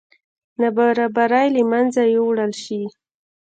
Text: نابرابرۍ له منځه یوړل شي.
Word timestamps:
نابرابرۍ 0.59 1.47
له 1.55 1.61
منځه 1.71 2.01
یوړل 2.15 2.51
شي. 2.63 2.81